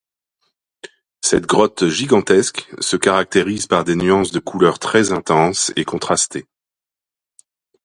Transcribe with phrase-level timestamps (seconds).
[1.21, 6.47] Cette grotte gigantesque se caractérise par des nuances de couleurs très intenses et contrastées.